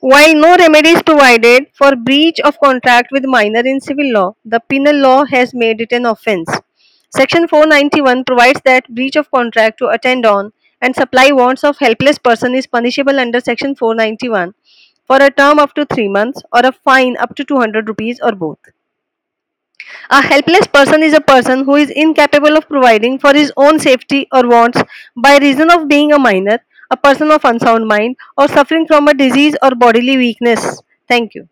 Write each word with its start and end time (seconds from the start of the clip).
While 0.00 0.34
no 0.34 0.56
remedy 0.56 0.90
is 0.90 1.02
provided 1.02 1.66
for 1.74 1.94
breach 1.94 2.40
of 2.40 2.58
contract 2.58 3.12
with 3.12 3.24
minor 3.24 3.60
in 3.60 3.80
civil 3.80 4.10
law, 4.12 4.34
the 4.44 4.60
penal 4.60 4.96
law 4.96 5.24
has 5.26 5.52
made 5.52 5.80
it 5.82 5.92
an 5.92 6.06
offence. 6.06 6.50
Section 7.10 7.46
491 7.46 8.24
provides 8.24 8.60
that 8.64 8.88
breach 8.94 9.16
of 9.16 9.30
contract 9.30 9.78
to 9.78 9.88
attend 9.88 10.24
on 10.24 10.52
and 10.80 10.96
supply 10.96 11.32
wants 11.32 11.64
of 11.64 11.78
helpless 11.78 12.18
person 12.18 12.54
is 12.54 12.66
punishable 12.66 13.20
under 13.20 13.40
section 13.40 13.74
491 13.74 14.54
for 15.06 15.18
a 15.20 15.30
term 15.30 15.58
up 15.58 15.74
to 15.74 15.84
3 15.84 16.08
months 16.08 16.42
or 16.52 16.60
a 16.64 16.72
fine 16.72 17.16
up 17.18 17.36
to 17.36 17.44
200 17.44 17.86
rupees 17.86 18.20
or 18.22 18.32
both. 18.32 18.58
A 20.10 20.22
helpless 20.22 20.66
person 20.66 21.02
is 21.02 21.12
a 21.12 21.20
person 21.20 21.64
who 21.64 21.74
is 21.74 21.90
incapable 21.90 22.56
of 22.56 22.68
providing 22.68 23.18
for 23.18 23.34
his 23.34 23.52
own 23.56 23.78
safety 23.78 24.28
or 24.32 24.48
wants 24.48 24.82
by 25.14 25.36
reason 25.38 25.70
of 25.70 25.88
being 25.88 26.12
a 26.12 26.18
minor, 26.18 26.60
a 26.90 26.96
person 26.96 27.30
of 27.30 27.44
unsound 27.44 27.86
mind, 27.88 28.16
or 28.36 28.48
suffering 28.48 28.86
from 28.86 29.08
a 29.08 29.14
disease 29.14 29.56
or 29.62 29.70
bodily 29.74 30.16
weakness. 30.16 30.82
Thank 31.08 31.34
you. 31.34 31.48